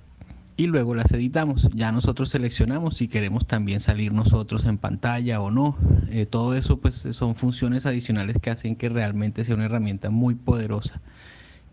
y 0.57 0.67
luego 0.67 0.95
las 0.95 1.13
editamos. 1.13 1.69
Ya 1.75 1.93
nosotros 1.93 2.31
seleccionamos 2.31 2.97
si 2.97 3.09
queremos 3.09 3.47
también 3.47 3.81
salir 3.81 4.13
nosotros 4.13 4.65
en 4.65 4.79
pantalla 4.79 5.41
o 5.41 5.51
no. 5.51 5.77
Eh, 6.11 6.27
todo 6.27 6.55
eso 6.55 6.79
pues 6.79 7.07
son 7.11 7.35
funciones 7.35 7.87
adicionales 7.87 8.37
que 8.41 8.51
hacen 8.51 8.77
que 8.77 8.89
realmente 8.89 9.45
sea 9.45 9.55
una 9.55 9.67
herramienta 9.67 10.11
muy 10.11 10.35
poderosa 10.35 11.01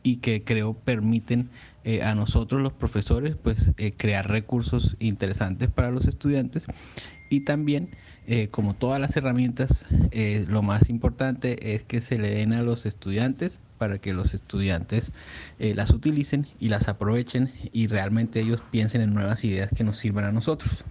y 0.04 0.18
que 0.18 0.44
creo 0.44 0.74
permiten 0.74 1.50
eh, 1.86 2.02
a 2.04 2.13
nosotros 2.13 2.62
los 2.62 2.74
profesores 2.74 3.38
pues 3.42 3.72
eh, 3.78 3.94
crear 3.96 4.30
recursos 4.30 4.98
interesantes 5.00 5.70
para 5.70 5.92
los 5.92 6.08
estudiantes 6.08 6.66
y 7.30 7.42
también 7.42 7.90
como 8.51 8.74
todas 8.74 9.01
las 9.01 9.15
herramientas 9.18 9.86
lo 10.48 10.62
más 10.62 10.89
importante 10.89 11.75
es 11.75 11.84
que 11.84 12.01
se 12.01 12.18
le 12.18 12.30
den 12.30 12.53
a 12.53 12.62
los 12.62 12.86
estudiantes 12.86 13.60
para 13.84 14.00
que 14.00 14.13
los 14.13 14.34
estudiantes 14.34 15.12
eh, 15.60 15.75
las 15.75 15.89
utilicen 15.89 16.48
y 16.58 16.70
las 16.70 16.88
aprovechen 16.88 17.51
y 17.74 17.88
realmente 17.88 18.39
ellos 18.39 18.63
piensen 18.72 19.01
en 19.01 19.13
nuevas 19.13 19.44
ideas 19.44 19.72
que 19.75 19.84
nos 19.84 19.98
sirvan 19.98 20.24
a 20.24 20.32
nosotros. 20.32 20.86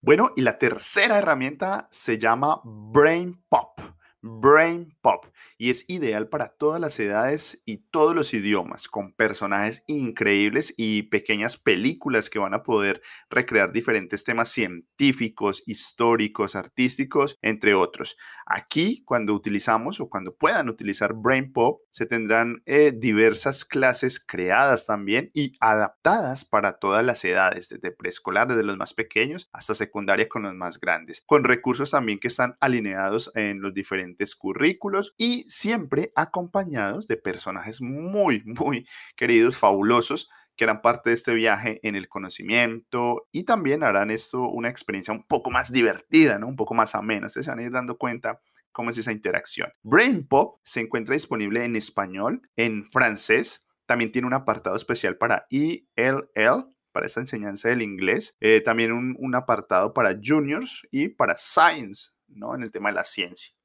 Bueno, 0.00 0.30
y 0.36 0.42
la 0.42 0.58
tercera 0.58 1.18
herramienta 1.18 1.88
se 1.90 2.18
llama 2.20 2.60
Brain 2.62 3.42
Pop. 3.48 3.80
Brain 4.22 4.96
Pop 5.00 5.26
y 5.58 5.70
es 5.70 5.84
ideal 5.88 6.28
para 6.28 6.48
todas 6.48 6.80
las 6.80 6.98
edades 6.98 7.62
y 7.64 7.78
todos 7.90 8.14
los 8.14 8.34
idiomas, 8.34 8.88
con 8.88 9.12
personajes 9.12 9.82
increíbles 9.86 10.74
y 10.76 11.04
pequeñas 11.04 11.56
películas 11.56 12.30
que 12.30 12.38
van 12.38 12.54
a 12.54 12.62
poder 12.62 13.02
recrear 13.30 13.72
diferentes 13.72 14.24
temas 14.24 14.50
científicos, 14.50 15.62
históricos, 15.66 16.56
artísticos, 16.56 17.38
entre 17.42 17.74
otros. 17.74 18.16
Aquí, 18.48 19.02
cuando 19.04 19.34
utilizamos 19.34 19.98
o 20.00 20.08
cuando 20.08 20.36
puedan 20.36 20.68
utilizar 20.68 21.14
Brain 21.14 21.52
Pop, 21.52 21.80
se 21.90 22.06
tendrán 22.06 22.62
eh, 22.64 22.92
diversas 22.96 23.64
clases 23.64 24.24
creadas 24.24 24.86
también 24.86 25.32
y 25.34 25.54
adaptadas 25.58 26.44
para 26.44 26.78
todas 26.78 27.04
las 27.04 27.24
edades, 27.24 27.68
desde 27.68 27.90
preescolar, 27.90 28.46
desde 28.46 28.62
los 28.62 28.76
más 28.76 28.94
pequeños, 28.94 29.50
hasta 29.52 29.74
secundaria 29.74 30.28
con 30.28 30.44
los 30.44 30.54
más 30.54 30.78
grandes, 30.78 31.24
con 31.26 31.42
recursos 31.42 31.90
también 31.90 32.20
que 32.20 32.28
están 32.28 32.56
alineados 32.60 33.32
en 33.34 33.60
los 33.60 33.74
diferentes 33.74 34.36
currículos 34.36 35.12
y 35.16 35.42
siempre 35.48 36.12
acompañados 36.14 37.08
de 37.08 37.16
personajes 37.16 37.80
muy, 37.80 38.44
muy 38.44 38.86
queridos, 39.16 39.56
fabulosos, 39.56 40.30
que 40.56 40.64
harán 40.64 40.80
parte 40.80 41.10
de 41.10 41.14
este 41.14 41.34
viaje 41.34 41.80
en 41.82 41.96
el 41.96 42.08
conocimiento 42.08 43.28
y 43.30 43.44
también 43.44 43.82
harán 43.82 44.10
esto 44.10 44.48
una 44.48 44.68
experiencia 44.68 45.12
un 45.12 45.24
poco 45.24 45.50
más 45.50 45.70
divertida, 45.70 46.38
¿no? 46.38 46.48
Un 46.48 46.56
poco 46.56 46.74
más 46.74 46.94
amena. 46.94 47.28
se 47.28 47.42
van 47.42 47.58
a 47.58 47.62
ir 47.62 47.70
dando 47.70 47.98
cuenta 47.98 48.40
cómo 48.72 48.90
es 48.90 48.98
esa 48.98 49.12
interacción. 49.12 49.70
Brain 49.82 50.26
Pop 50.26 50.60
se 50.64 50.80
encuentra 50.80 51.14
disponible 51.14 51.64
en 51.64 51.76
español, 51.76 52.42
en 52.56 52.88
francés, 52.90 53.64
también 53.86 54.12
tiene 54.12 54.26
un 54.26 54.34
apartado 54.34 54.76
especial 54.76 55.16
para 55.16 55.46
ELL, 55.50 56.66
para 56.92 57.06
esta 57.06 57.20
enseñanza 57.20 57.68
del 57.68 57.82
inglés, 57.82 58.36
eh, 58.40 58.60
también 58.62 58.92
un, 58.92 59.16
un 59.18 59.34
apartado 59.34 59.92
para 59.92 60.18
juniors 60.22 60.86
y 60.90 61.08
para 61.08 61.36
science, 61.36 62.12
¿no? 62.26 62.54
En 62.54 62.62
el 62.62 62.70
tema 62.70 62.88
de 62.88 62.96
la 62.96 63.04
ciencia 63.04 63.55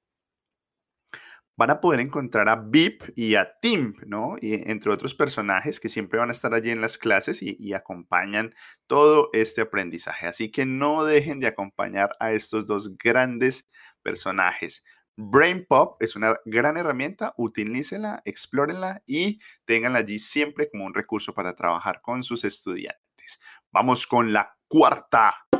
van 1.57 1.69
a 1.69 1.81
poder 1.81 1.99
encontrar 1.99 2.49
a 2.49 2.55
Vip 2.55 3.03
y 3.15 3.35
a 3.35 3.59
Tim, 3.61 3.95
¿no? 4.05 4.35
Y 4.41 4.53
entre 4.69 4.91
otros 4.91 5.13
personajes 5.13 5.79
que 5.79 5.89
siempre 5.89 6.19
van 6.19 6.29
a 6.29 6.31
estar 6.31 6.53
allí 6.53 6.71
en 6.71 6.81
las 6.81 6.97
clases 6.97 7.41
y, 7.41 7.73
acompañan 7.73 8.53
todo 8.87 9.29
este 9.33 9.61
aprendizaje. 9.61 10.27
Así 10.27 10.51
que 10.51 10.65
no 10.65 11.05
dejen 11.05 11.39
de 11.39 11.47
acompañar 11.47 12.11
a 12.19 12.31
estos 12.33 12.65
dos 12.65 12.97
grandes 12.97 13.69
personajes. 14.01 14.83
Brain 15.17 15.65
Pop 15.67 16.01
es 16.01 16.15
una 16.15 16.37
gran 16.45 16.77
herramienta, 16.77 17.33
utilícenla, 17.37 18.21
explórenla 18.25 19.03
y 19.05 19.39
tenganla 19.65 19.99
allí 19.99 20.19
siempre 20.19 20.67
como 20.69 20.85
un 20.85 20.93
recurso 20.93 21.33
para 21.33 21.55
trabajar 21.55 22.01
con 22.01 22.23
sus 22.23 22.43
estudiantes. 22.43 23.39
Vamos 23.71 24.07
con 24.07 24.33
la 24.33 24.57
cuarta. 24.67 25.50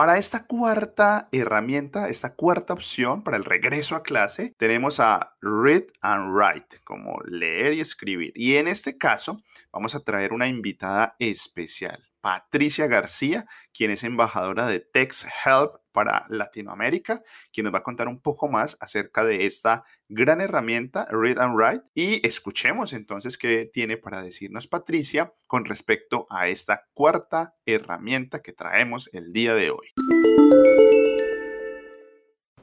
Para 0.00 0.16
esta 0.16 0.46
cuarta 0.46 1.28
herramienta, 1.30 2.08
esta 2.08 2.34
cuarta 2.34 2.72
opción 2.72 3.22
para 3.22 3.36
el 3.36 3.44
regreso 3.44 3.94
a 3.94 4.02
clase, 4.02 4.54
tenemos 4.56 4.98
a 4.98 5.36
Read 5.42 5.88
and 6.00 6.34
Write, 6.34 6.78
como 6.84 7.20
leer 7.26 7.74
y 7.74 7.80
escribir. 7.80 8.32
Y 8.34 8.56
en 8.56 8.66
este 8.66 8.96
caso, 8.96 9.42
vamos 9.70 9.94
a 9.94 10.00
traer 10.00 10.32
una 10.32 10.46
invitada 10.46 11.16
especial. 11.18 12.08
Patricia 12.22 12.86
García, 12.86 13.44
quien 13.74 13.90
es 13.90 14.02
embajadora 14.02 14.66
de 14.66 14.80
Text 14.80 15.26
Help 15.44 15.79
para 15.92 16.26
Latinoamérica, 16.28 17.22
quien 17.52 17.64
nos 17.64 17.74
va 17.74 17.78
a 17.78 17.82
contar 17.82 18.08
un 18.08 18.20
poco 18.20 18.48
más 18.48 18.76
acerca 18.80 19.24
de 19.24 19.46
esta 19.46 19.84
gran 20.08 20.40
herramienta 20.40 21.06
Read 21.10 21.38
and 21.38 21.54
Write 21.54 21.84
y 21.94 22.26
escuchemos 22.26 22.92
entonces 22.92 23.38
qué 23.38 23.70
tiene 23.72 23.96
para 23.96 24.22
decirnos 24.22 24.66
Patricia 24.66 25.32
con 25.46 25.64
respecto 25.64 26.26
a 26.30 26.48
esta 26.48 26.86
cuarta 26.92 27.54
herramienta 27.64 28.42
que 28.42 28.52
traemos 28.52 29.08
el 29.12 29.32
día 29.32 29.54
de 29.54 29.70
hoy. 29.70 29.88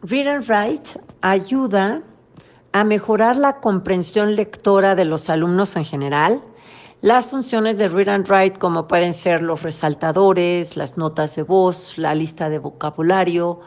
Read 0.02 0.28
and 0.28 0.48
Write 0.48 1.00
ayuda 1.22 2.04
a 2.72 2.84
mejorar 2.84 3.36
la 3.36 3.60
comprensión 3.60 4.36
lectora 4.36 4.96
de 4.96 5.06
los 5.06 5.30
alumnos 5.30 5.76
en 5.76 5.86
general 5.86 6.44
las 7.02 7.28
funciones 7.28 7.78
de 7.78 7.88
Read 7.90 8.10
and 8.10 8.28
Write, 8.28 8.58
como 8.58 8.88
pueden 8.88 9.14
ser 9.14 9.44
los 9.44 9.62
resaltadores, 9.62 10.76
las 10.76 10.98
notas 10.98 11.36
de 11.36 11.44
voz, 11.44 11.98
la 12.00 12.16
lista 12.16 12.50
de 12.50 12.58
vocabulario, 12.58 13.60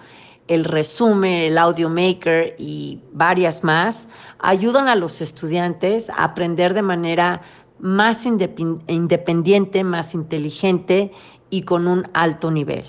el 0.48 0.64
resumen, 0.64 1.42
el 1.42 1.56
audio 1.56 1.88
maker 1.88 2.56
y 2.58 2.98
varias 3.12 3.62
más, 3.62 4.08
ayudan 4.40 4.88
a 4.88 4.96
los 4.96 5.20
estudiantes 5.20 6.10
a 6.10 6.24
aprender 6.24 6.74
de 6.74 6.82
manera 6.82 7.42
más 7.78 8.26
independiente, 8.26 9.84
más 9.84 10.14
inteligente 10.14 11.12
y 11.50 11.62
con 11.62 11.86
un 11.86 12.08
alto 12.12 12.50
nivel. 12.50 12.84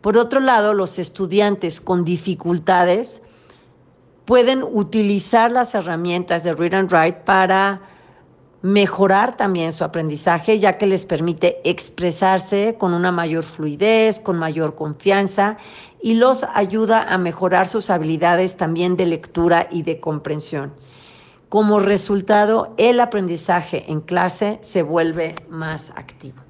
Por 0.00 0.16
otro 0.16 0.38
lado, 0.38 0.72
los 0.72 1.00
estudiantes 1.00 1.80
con 1.80 2.04
dificultades 2.04 3.22
pueden 4.24 4.62
utilizar 4.62 5.50
las 5.50 5.74
herramientas 5.74 6.44
de 6.44 6.52
Read 6.52 6.74
and 6.74 6.92
Write 6.92 7.22
para 7.24 7.89
mejorar 8.62 9.36
también 9.36 9.72
su 9.72 9.84
aprendizaje, 9.84 10.58
ya 10.58 10.76
que 10.76 10.86
les 10.86 11.06
permite 11.06 11.60
expresarse 11.64 12.76
con 12.78 12.92
una 12.92 13.10
mayor 13.10 13.42
fluidez, 13.42 14.20
con 14.20 14.38
mayor 14.38 14.74
confianza 14.74 15.56
y 16.02 16.14
los 16.14 16.44
ayuda 16.44 17.12
a 17.12 17.18
mejorar 17.18 17.66
sus 17.68 17.90
habilidades 17.90 18.56
también 18.56 18.96
de 18.96 19.06
lectura 19.06 19.68
y 19.70 19.82
de 19.82 20.00
comprensión. 20.00 20.74
Como 21.48 21.80
resultado, 21.80 22.74
el 22.78 23.00
aprendizaje 23.00 23.90
en 23.90 24.00
clase 24.00 24.58
se 24.60 24.82
vuelve 24.82 25.34
más 25.48 25.90
activo. 25.96 26.40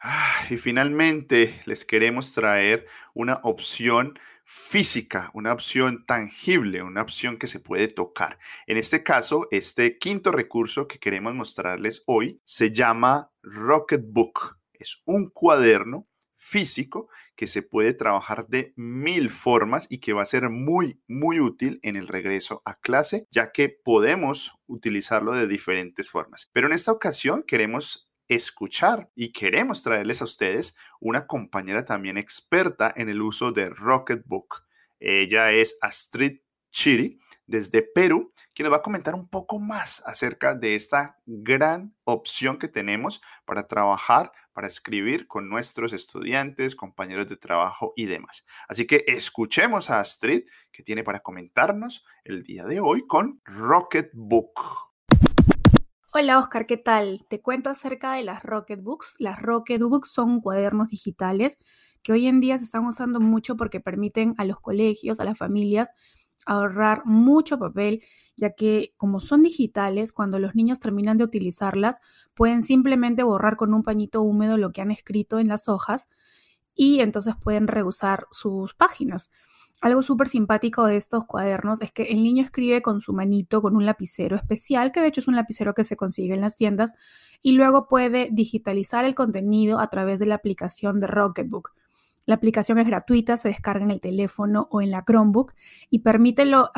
Ah, 0.00 0.44
y 0.48 0.56
finalmente 0.56 1.60
les 1.64 1.84
queremos 1.84 2.32
traer 2.32 2.86
una 3.12 3.40
opción 3.42 4.18
física, 4.50 5.30
una 5.34 5.52
opción 5.52 6.06
tangible, 6.06 6.82
una 6.82 7.02
opción 7.02 7.36
que 7.36 7.46
se 7.46 7.60
puede 7.60 7.86
tocar. 7.86 8.38
En 8.66 8.78
este 8.78 9.02
caso, 9.02 9.46
este 9.50 9.98
quinto 9.98 10.32
recurso 10.32 10.88
que 10.88 10.98
queremos 10.98 11.34
mostrarles 11.34 12.02
hoy 12.06 12.40
se 12.46 12.72
llama 12.72 13.30
Rocketbook. 13.42 14.56
Es 14.72 15.02
un 15.04 15.28
cuaderno 15.28 16.08
físico 16.34 17.10
que 17.36 17.46
se 17.46 17.62
puede 17.62 17.92
trabajar 17.92 18.48
de 18.48 18.72
mil 18.74 19.28
formas 19.28 19.86
y 19.90 19.98
que 19.98 20.14
va 20.14 20.22
a 20.22 20.26
ser 20.26 20.48
muy, 20.48 20.98
muy 21.06 21.40
útil 21.40 21.78
en 21.82 21.96
el 21.96 22.08
regreso 22.08 22.62
a 22.64 22.80
clase, 22.80 23.26
ya 23.30 23.52
que 23.52 23.68
podemos 23.68 24.54
utilizarlo 24.66 25.32
de 25.32 25.46
diferentes 25.46 26.10
formas. 26.10 26.48
Pero 26.54 26.68
en 26.68 26.72
esta 26.72 26.90
ocasión 26.90 27.44
queremos 27.46 28.07
escuchar 28.28 29.10
y 29.14 29.32
queremos 29.32 29.82
traerles 29.82 30.20
a 30.20 30.24
ustedes 30.24 30.76
una 31.00 31.26
compañera 31.26 31.84
también 31.84 32.18
experta 32.18 32.92
en 32.96 33.08
el 33.08 33.22
uso 33.22 33.52
de 33.52 33.70
Rocketbook. 33.70 34.64
Ella 35.00 35.52
es 35.52 35.76
Astrid 35.80 36.40
Chiri 36.70 37.18
desde 37.46 37.82
Perú, 37.82 38.32
quien 38.54 38.64
nos 38.64 38.72
va 38.72 38.78
a 38.78 38.82
comentar 38.82 39.14
un 39.14 39.26
poco 39.26 39.58
más 39.58 40.02
acerca 40.04 40.54
de 40.54 40.74
esta 40.74 41.18
gran 41.24 41.94
opción 42.04 42.58
que 42.58 42.68
tenemos 42.68 43.22
para 43.46 43.66
trabajar, 43.66 44.32
para 44.52 44.68
escribir 44.68 45.26
con 45.26 45.48
nuestros 45.48 45.94
estudiantes, 45.94 46.76
compañeros 46.76 47.26
de 47.28 47.36
trabajo 47.36 47.94
y 47.96 48.04
demás. 48.04 48.44
Así 48.68 48.86
que 48.86 49.04
escuchemos 49.06 49.88
a 49.88 50.00
Astrid 50.00 50.42
que 50.70 50.82
tiene 50.82 51.02
para 51.02 51.20
comentarnos 51.20 52.04
el 52.24 52.42
día 52.42 52.66
de 52.66 52.80
hoy 52.80 53.06
con 53.06 53.40
Rocketbook. 53.44 54.87
Hola 56.14 56.38
Oscar, 56.38 56.64
¿qué 56.64 56.78
tal? 56.78 57.26
Te 57.28 57.42
cuento 57.42 57.68
acerca 57.68 58.14
de 58.14 58.24
las 58.24 58.42
Rocketbooks. 58.42 59.16
Las 59.18 59.42
Rocketbooks 59.42 60.10
son 60.10 60.40
cuadernos 60.40 60.88
digitales 60.88 61.58
que 62.02 62.12
hoy 62.12 62.26
en 62.28 62.40
día 62.40 62.56
se 62.56 62.64
están 62.64 62.86
usando 62.86 63.20
mucho 63.20 63.58
porque 63.58 63.78
permiten 63.78 64.34
a 64.38 64.46
los 64.46 64.58
colegios, 64.58 65.20
a 65.20 65.24
las 65.24 65.36
familias, 65.36 65.90
ahorrar 66.46 67.02
mucho 67.04 67.58
papel, 67.58 68.02
ya 68.38 68.54
que 68.54 68.94
como 68.96 69.20
son 69.20 69.42
digitales, 69.42 70.14
cuando 70.14 70.38
los 70.38 70.54
niños 70.54 70.80
terminan 70.80 71.18
de 71.18 71.24
utilizarlas, 71.24 72.00
pueden 72.32 72.62
simplemente 72.62 73.22
borrar 73.22 73.56
con 73.56 73.74
un 73.74 73.82
pañito 73.82 74.22
húmedo 74.22 74.56
lo 74.56 74.72
que 74.72 74.80
han 74.80 74.90
escrito 74.90 75.38
en 75.38 75.48
las 75.48 75.68
hojas 75.68 76.08
y 76.74 77.00
entonces 77.00 77.34
pueden 77.38 77.68
reusar 77.68 78.28
sus 78.30 78.72
páginas. 78.72 79.30
Algo 79.80 80.02
súper 80.02 80.28
simpático 80.28 80.86
de 80.86 80.96
estos 80.96 81.24
cuadernos 81.24 81.80
es 81.82 81.92
que 81.92 82.02
el 82.04 82.22
niño 82.22 82.42
escribe 82.42 82.82
con 82.82 83.00
su 83.00 83.12
manito, 83.12 83.62
con 83.62 83.76
un 83.76 83.86
lapicero 83.86 84.34
especial, 84.34 84.90
que 84.90 85.00
de 85.00 85.06
hecho 85.06 85.20
es 85.20 85.28
un 85.28 85.36
lapicero 85.36 85.72
que 85.72 85.84
se 85.84 85.96
consigue 85.96 86.34
en 86.34 86.40
las 86.40 86.56
tiendas, 86.56 86.94
y 87.42 87.52
luego 87.52 87.86
puede 87.86 88.28
digitalizar 88.32 89.04
el 89.04 89.14
contenido 89.14 89.78
a 89.78 89.88
través 89.88 90.18
de 90.18 90.26
la 90.26 90.34
aplicación 90.34 90.98
de 90.98 91.06
Rocketbook. 91.06 91.74
La 92.28 92.34
aplicación 92.34 92.78
es 92.78 92.86
gratuita, 92.86 93.38
se 93.38 93.48
descarga 93.48 93.84
en 93.84 93.90
el 93.90 94.02
teléfono 94.02 94.68
o 94.70 94.82
en 94.82 94.90
la 94.90 95.02
Chromebook 95.02 95.54
y 95.88 96.00
permite 96.00 96.44
lo, 96.44 96.70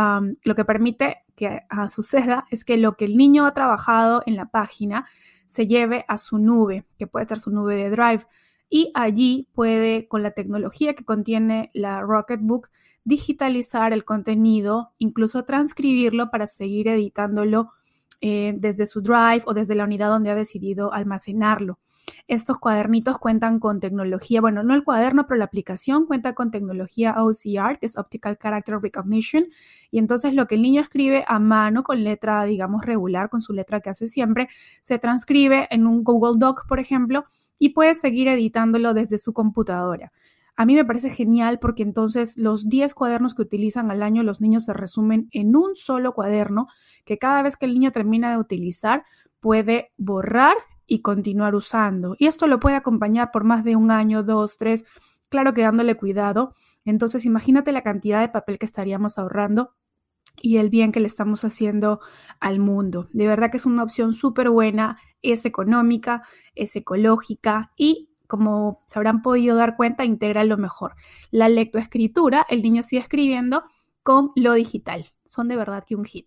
lo 0.45 0.55
que 0.55 0.65
permite 0.65 1.25
que 1.35 1.63
ah, 1.69 1.89
suceda 1.89 2.45
es 2.53 2.65
que 2.65 2.77
lo 2.77 2.97
que 2.97 3.07
el 3.07 3.17
niño 3.17 3.47
ha 3.47 3.53
trabajado 3.53 4.23
en 4.27 4.37
la 4.37 4.47
página 4.47 5.09
se 5.47 5.67
lleve 5.67 6.05
a 6.07 6.19
su 6.19 6.39
nube, 6.39 6.85
que 6.99 7.09
puede 7.09 7.27
ser 7.27 7.41
su 7.41 7.51
nube 7.51 7.75
de 7.75 7.91
Drive 7.91 8.27
y 8.71 8.93
allí 8.95 9.49
puede, 9.53 10.07
con 10.07 10.23
la 10.23 10.31
tecnología 10.31 10.95
que 10.95 11.05
contiene 11.05 11.71
la 11.75 12.01
Rocketbook, 12.03 12.71
digitalizar 13.05 13.93
el 13.93 14.05
contenido, 14.05 14.93
incluso 14.99 15.45
transcribirlo 15.45 16.31
para 16.31 16.47
seguir 16.47 16.87
editándolo 16.89 17.73
eh, 18.21 18.55
desde 18.57 18.87
su 18.87 19.01
drive 19.01 19.43
o 19.47 19.55
desde 19.55 19.75
la 19.75 19.85
unidad 19.85 20.09
donde 20.09 20.31
ha 20.31 20.35
decidido 20.35 20.93
almacenarlo. 20.93 21.79
Estos 22.29 22.59
cuadernitos 22.59 23.19
cuentan 23.19 23.59
con 23.59 23.81
tecnología, 23.81 24.41
bueno, 24.41 24.63
no 24.63 24.75
el 24.75 24.85
cuaderno, 24.85 25.27
pero 25.27 25.39
la 25.39 25.47
aplicación 25.47 26.07
cuenta 26.07 26.35
con 26.35 26.51
tecnología 26.51 27.15
OCR, 27.17 27.79
que 27.79 27.87
es 27.87 27.97
Optical 27.97 28.39
Character 28.39 28.79
Recognition, 28.81 29.45
y 29.91 29.99
entonces 29.99 30.35
lo 30.35 30.47
que 30.47 30.57
el 30.57 30.63
niño 30.63 30.83
escribe 30.83 31.25
a 31.27 31.39
mano 31.39 31.83
con 31.83 32.05
letra, 32.05 32.45
digamos, 32.45 32.85
regular, 32.85 33.31
con 33.31 33.41
su 33.41 33.53
letra 33.53 33.81
que 33.81 33.91
hace 33.91 34.07
siempre, 34.07 34.49
se 34.83 34.99
transcribe 34.99 35.67
en 35.71 35.87
un 35.87 36.05
Google 36.05 36.35
Doc, 36.37 36.67
por 36.69 36.79
ejemplo, 36.79 37.25
y 37.61 37.69
puede 37.69 37.95
seguir 37.95 38.27
editándolo 38.27 38.95
desde 38.95 39.19
su 39.19 39.33
computadora. 39.33 40.11
A 40.57 40.67
mí 40.67 40.75
me 40.75 40.85
parece 40.85 41.11
genial 41.11 41.59
porque 41.61 41.85
entonces 41.85 42.37
los 42.37 42.69
10 42.69 42.95
cuadernos 42.95 43.35
que 43.35 43.43
utilizan 43.43 43.93
al 43.93 44.03
año 44.03 44.25
los 44.25 44.41
niños 44.41 44.65
se 44.65 44.73
resumen 44.73 45.29
en 45.31 45.55
un 45.55 45.77
solo 45.77 46.13
cuaderno 46.13 46.67
que 47.05 47.19
cada 47.19 47.43
vez 47.43 47.57
que 47.57 47.67
el 47.67 47.75
niño 47.75 47.93
termina 47.93 48.33
de 48.33 48.39
utilizar 48.39 49.05
puede 49.39 49.93
borrar 49.97 50.57
y 50.87 51.03
continuar 51.03 51.55
usando. 51.55 52.17
Y 52.19 52.27
esto 52.27 52.47
lo 52.47 52.59
puede 52.59 52.77
acompañar 52.77 53.31
por 53.31 53.45
más 53.45 53.63
de 53.63 53.77
un 53.77 53.91
año, 53.91 54.23
dos, 54.23 54.57
tres, 54.57 54.85
claro 55.29 55.55
que 55.55 55.63
dándole 55.63 55.97
cuidado. 55.97 56.55
Entonces 56.85 57.25
imagínate 57.25 57.73
la 57.73 57.83
cantidad 57.83 58.21
de 58.21 58.29
papel 58.29 58.59
que 58.59 58.67
estaríamos 58.67 59.17
ahorrando 59.19 59.75
y 60.43 60.57
el 60.57 60.71
bien 60.71 60.93
que 60.93 61.01
le 61.01 61.07
estamos 61.07 61.45
haciendo 61.45 62.01
al 62.41 62.59
mundo. 62.59 63.09
De 63.13 63.27
verdad 63.27 63.51
que 63.51 63.59
es 63.59 63.67
una 63.67 63.83
opción 63.83 64.13
súper 64.13 64.51
buena, 64.51 64.99
es 65.23 65.45
económica, 65.45 66.23
es 66.55 66.77
ecológica 66.77 67.73
y 67.77 68.11
como 68.27 68.83
se 68.87 68.99
habrán 68.99 69.23
podido 69.23 69.57
dar 69.57 69.77
cuenta, 69.77 70.05
integra 70.05 70.45
lo 70.45 70.57
mejor. 70.57 70.95
La 71.33 71.49
lectoescritura, 71.49 72.47
el 72.49 72.63
niño 72.63 72.83
sigue 72.83 73.03
escribiendo 73.03 73.65
con 74.05 74.31
lo 74.37 74.53
digital. 74.55 75.05
Son 75.25 75.49
de 75.49 75.57
verdad 75.57 75.85
que 75.85 75.97
un 75.97 76.05
hit. 76.05 76.27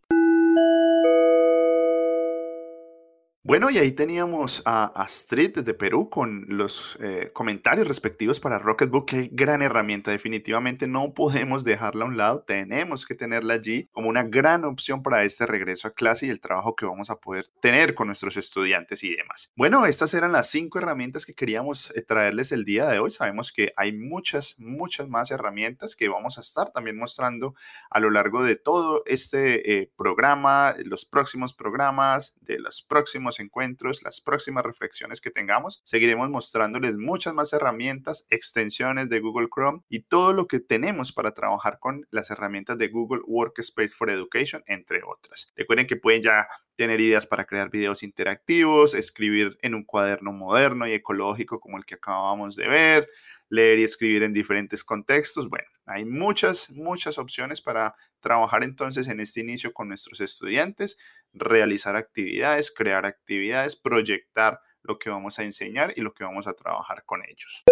Bueno, 3.46 3.70
y 3.70 3.78
ahí 3.78 3.92
teníamos 3.92 4.62
a 4.64 4.86
Astrid 4.96 5.56
desde 5.56 5.74
Perú 5.74 6.10
con 6.10 6.46
los 6.48 6.98
eh, 7.02 7.30
comentarios 7.34 7.90
respectivos 7.90 8.40
para 8.40 8.58
Rocketbook. 8.58 9.06
Qué 9.06 9.30
gran 9.34 9.62
herramienta, 9.62 10.12
definitivamente 10.12 10.88
no 10.88 11.14
podemos 11.14 11.66
dejarla 11.66 12.06
a 12.06 12.08
un 12.08 12.16
lado, 12.16 12.44
tenemos 12.44 13.06
que 13.06 13.16
tenerla 13.16 13.56
allí 13.56 13.90
como 13.92 14.08
una 14.08 14.24
gran 14.24 14.64
opción 14.64 15.04
para 15.04 15.26
este 15.26 15.46
regreso 15.46 15.90
a 15.90 15.94
clase 15.94 16.28
y 16.28 16.30
el 16.30 16.40
trabajo 16.40 16.78
que 16.78 16.86
vamos 16.86 17.10
a 17.10 17.18
poder 17.18 17.46
tener 17.60 17.96
con 17.96 18.08
nuestros 18.08 18.38
estudiantes 18.38 19.04
y 19.04 19.14
demás. 19.14 19.52
Bueno, 19.58 19.86
estas 19.88 20.14
eran 20.14 20.32
las 20.32 20.50
cinco 20.50 20.78
herramientas 20.78 21.26
que 21.26 21.36
queríamos 21.36 21.92
eh, 21.96 22.02
traerles 22.02 22.54
el 22.54 22.64
día 22.64 22.88
de 22.88 23.00
hoy. 23.00 23.12
Sabemos 23.12 23.52
que 23.52 23.74
hay 23.76 23.92
muchas, 23.92 24.56
muchas 24.58 25.10
más 25.10 25.32
herramientas 25.32 25.98
que 25.98 26.08
vamos 26.08 26.38
a 26.38 26.42
estar 26.42 26.72
también 26.72 26.98
mostrando 26.98 27.56
a 27.90 28.00
lo 28.00 28.10
largo 28.10 28.42
de 28.42 28.56
todo 28.56 29.04
este 29.06 29.82
eh, 29.82 29.92
programa, 29.98 30.76
los 30.86 31.06
próximos 31.06 31.54
programas, 31.54 32.36
de 32.40 32.58
los 32.58 32.82
próximos 32.82 33.33
encuentros, 33.40 34.04
las 34.04 34.22
próximas 34.22 34.64
reflexiones 34.64 35.22
que 35.22 35.32
tengamos. 35.32 35.82
Seguiremos 35.86 36.30
mostrándoles 36.30 36.96
muchas 36.96 37.34
más 37.34 37.54
herramientas, 37.54 38.26
extensiones 38.30 39.10
de 39.10 39.20
Google 39.20 39.48
Chrome 39.54 39.82
y 39.90 40.04
todo 40.04 40.34
lo 40.34 40.48
que 40.48 40.60
tenemos 40.60 41.12
para 41.12 41.34
trabajar 41.34 41.80
con 41.80 42.08
las 42.12 42.30
herramientas 42.32 42.78
de 42.78 42.88
Google 42.88 43.22
Workspace 43.26 43.96
for 43.96 44.10
Education, 44.10 44.64
entre 44.68 45.02
otras. 45.04 45.52
Recuerden 45.56 45.88
que 45.88 45.96
pueden 45.96 46.22
ya 46.22 46.48
tener 46.76 47.00
ideas 47.02 47.28
para 47.28 47.46
crear 47.46 47.70
videos 47.70 48.04
interactivos, 48.04 48.94
escribir 48.94 49.58
en 49.62 49.76
un 49.76 49.84
cuaderno 49.84 50.32
moderno 50.32 50.88
y 50.88 50.94
ecológico 50.94 51.60
como 51.60 51.78
el 51.78 51.86
que 51.86 51.96
acabamos 51.96 52.56
de 52.56 52.68
ver, 52.68 53.10
leer 53.54 53.78
y 53.78 53.84
escribir 53.84 54.24
en 54.24 54.34
diferentes 54.34 54.84
contextos. 54.84 55.48
Bueno, 55.48 55.68
hay 55.86 56.06
muchas, 56.06 56.72
muchas 56.72 57.20
opciones 57.20 57.62
para 57.62 57.94
trabajar 58.20 58.64
entonces 58.64 59.08
en 59.08 59.20
este 59.20 59.42
inicio 59.42 59.74
con 59.74 59.90
nuestros 59.90 60.22
estudiantes, 60.22 60.98
realizar 61.34 61.96
actividades, 61.96 62.74
crear 62.76 63.06
actividades, 63.06 63.76
proyectar 63.76 64.60
lo 64.82 64.98
que 64.98 65.12
vamos 65.12 65.38
a 65.38 65.44
enseñar 65.44 65.94
y 65.96 66.02
lo 66.02 66.16
que 66.16 66.24
vamos 66.24 66.48
a 66.48 66.54
trabajar 66.54 67.04
con 67.06 67.22
ellos. 67.24 67.64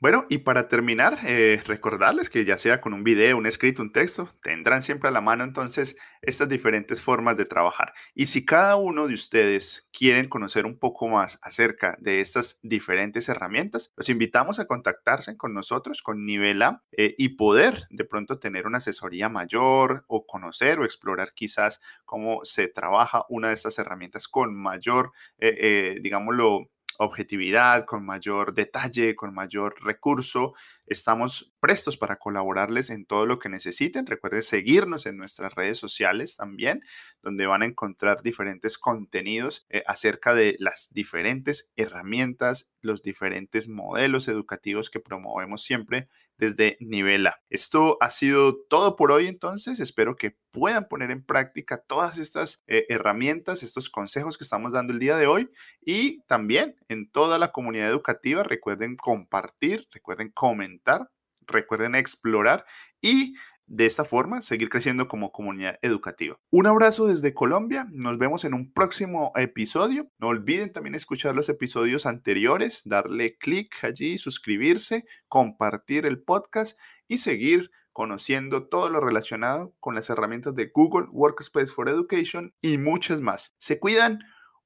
Bueno, 0.00 0.26
y 0.28 0.38
para 0.38 0.68
terminar, 0.68 1.18
eh, 1.24 1.62
recordarles 1.66 2.28
que 2.28 2.44
ya 2.44 2.58
sea 2.58 2.80
con 2.82 2.92
un 2.92 3.04
video, 3.04 3.38
un 3.38 3.46
escrito, 3.46 3.80
un 3.80 3.90
texto, 3.90 4.28
tendrán 4.42 4.82
siempre 4.82 5.08
a 5.08 5.12
la 5.12 5.22
mano 5.22 5.44
entonces 5.44 5.96
estas 6.20 6.48
diferentes 6.50 7.00
formas 7.00 7.38
de 7.38 7.46
trabajar. 7.46 7.94
Y 8.14 8.26
si 8.26 8.44
cada 8.44 8.76
uno 8.76 9.06
de 9.06 9.14
ustedes 9.14 9.88
quieren 9.92 10.28
conocer 10.28 10.66
un 10.66 10.78
poco 10.78 11.08
más 11.08 11.38
acerca 11.42 11.96
de 12.00 12.20
estas 12.20 12.58
diferentes 12.62 13.30
herramientas, 13.30 13.92
los 13.96 14.10
invitamos 14.10 14.58
a 14.58 14.66
contactarse 14.66 15.38
con 15.38 15.54
nosotros, 15.54 16.02
con 16.02 16.26
Nivela, 16.26 16.82
eh, 16.92 17.14
y 17.16 17.30
poder 17.30 17.84
de 17.88 18.04
pronto 18.04 18.38
tener 18.38 18.66
una 18.66 18.78
asesoría 18.78 19.30
mayor 19.30 20.04
o 20.08 20.26
conocer 20.26 20.80
o 20.80 20.84
explorar 20.84 21.32
quizás 21.34 21.80
cómo 22.04 22.40
se 22.42 22.68
trabaja 22.68 23.24
una 23.30 23.48
de 23.48 23.54
estas 23.54 23.78
herramientas 23.78 24.28
con 24.28 24.54
mayor, 24.54 25.12
eh, 25.38 25.96
digámoslo, 26.02 26.68
objetividad, 26.98 27.84
con 27.84 28.04
mayor 28.04 28.54
detalle, 28.54 29.16
con 29.16 29.34
mayor 29.34 29.76
recurso. 29.82 30.54
Estamos 30.86 31.52
prestos 31.60 31.96
para 31.96 32.16
colaborarles 32.16 32.90
en 32.90 33.06
todo 33.06 33.26
lo 33.26 33.38
que 33.38 33.48
necesiten. 33.48 34.06
Recuerden 34.06 34.42
seguirnos 34.42 35.06
en 35.06 35.16
nuestras 35.16 35.54
redes 35.54 35.78
sociales 35.78 36.36
también, 36.36 36.82
donde 37.22 37.46
van 37.46 37.62
a 37.62 37.66
encontrar 37.66 38.22
diferentes 38.22 38.78
contenidos 38.78 39.66
eh, 39.70 39.82
acerca 39.86 40.34
de 40.34 40.56
las 40.58 40.92
diferentes 40.92 41.72
herramientas, 41.76 42.70
los 42.80 43.02
diferentes 43.02 43.68
modelos 43.68 44.28
educativos 44.28 44.90
que 44.90 45.00
promovemos 45.00 45.62
siempre 45.62 46.08
desde 46.44 46.76
Nivela. 46.80 47.40
Esto 47.48 47.96
ha 48.00 48.10
sido 48.10 48.56
todo 48.68 48.96
por 48.96 49.12
hoy 49.12 49.26
entonces. 49.26 49.80
Espero 49.80 50.16
que 50.16 50.36
puedan 50.50 50.88
poner 50.88 51.10
en 51.10 51.24
práctica 51.24 51.82
todas 51.86 52.18
estas 52.18 52.62
eh, 52.66 52.86
herramientas, 52.88 53.62
estos 53.62 53.88
consejos 53.88 54.36
que 54.36 54.44
estamos 54.44 54.72
dando 54.72 54.92
el 54.92 54.98
día 54.98 55.16
de 55.16 55.26
hoy 55.26 55.50
y 55.80 56.20
también 56.22 56.76
en 56.88 57.10
toda 57.10 57.38
la 57.38 57.52
comunidad 57.52 57.88
educativa. 57.88 58.42
Recuerden 58.42 58.96
compartir, 58.96 59.86
recuerden 59.90 60.30
comentar, 60.30 61.10
recuerden 61.46 61.94
explorar 61.94 62.64
y 63.00 63.34
de 63.66 63.86
esta 63.86 64.04
forma 64.04 64.40
seguir 64.40 64.68
creciendo 64.68 65.08
como 65.08 65.32
comunidad 65.32 65.78
educativa. 65.82 66.38
Un 66.50 66.66
abrazo 66.66 67.06
desde 67.06 67.34
Colombia, 67.34 67.86
nos 67.90 68.18
vemos 68.18 68.44
en 68.44 68.54
un 68.54 68.72
próximo 68.72 69.32
episodio. 69.36 70.10
No 70.18 70.28
olviden 70.28 70.72
también 70.72 70.94
escuchar 70.94 71.34
los 71.34 71.48
episodios 71.48 72.06
anteriores, 72.06 72.82
darle 72.84 73.36
clic 73.36 73.82
allí, 73.82 74.18
suscribirse, 74.18 75.04
compartir 75.28 76.06
el 76.06 76.22
podcast 76.22 76.78
y 77.08 77.18
seguir 77.18 77.70
conociendo 77.92 78.66
todo 78.66 78.90
lo 78.90 79.00
relacionado 79.00 79.72
con 79.80 79.94
las 79.94 80.10
herramientas 80.10 80.54
de 80.54 80.70
Google 80.74 81.06
Workspace 81.12 81.72
for 81.72 81.88
Education 81.88 82.52
y 82.60 82.76
muchas 82.76 83.20
más. 83.20 83.54
Se 83.58 83.78
cuidan, 83.78 84.18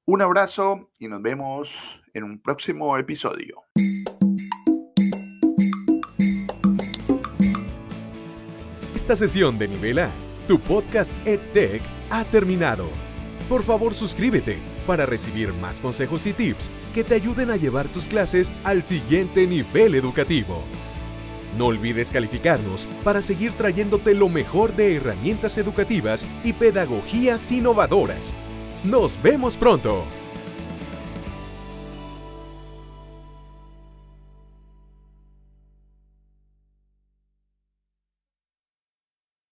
un 0.05 0.23
abrazo 0.23 0.89
y 0.97 1.07
nos 1.07 1.21
vemos 1.21 2.01
en 2.13 2.23
un 2.23 2.41
próximo 2.41 2.97
episodio. 2.97 3.57
Esta 9.09 9.25
sesión 9.25 9.57
de 9.57 9.67
Nivel 9.67 9.97
A, 9.97 10.11
tu 10.47 10.59
podcast 10.59 11.11
EdTech, 11.25 11.81
ha 12.11 12.23
terminado. 12.25 12.85
Por 13.49 13.63
favor, 13.63 13.95
suscríbete 13.95 14.59
para 14.85 15.07
recibir 15.07 15.51
más 15.51 15.81
consejos 15.81 16.27
y 16.27 16.33
tips 16.33 16.69
que 16.93 17.03
te 17.03 17.15
ayuden 17.15 17.49
a 17.49 17.55
llevar 17.55 17.87
tus 17.87 18.05
clases 18.05 18.53
al 18.63 18.83
siguiente 18.83 19.47
nivel 19.47 19.95
educativo. 19.95 20.61
No 21.57 21.65
olvides 21.65 22.11
calificarnos 22.11 22.87
para 23.03 23.23
seguir 23.23 23.51
trayéndote 23.53 24.13
lo 24.13 24.29
mejor 24.29 24.75
de 24.75 24.97
herramientas 24.97 25.57
educativas 25.57 26.27
y 26.43 26.53
pedagogías 26.53 27.51
innovadoras. 27.51 28.35
¡Nos 28.83 29.19
vemos 29.23 29.57
pronto! 29.57 30.05